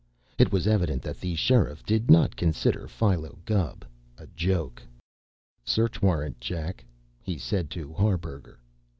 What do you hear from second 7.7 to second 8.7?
Harburger.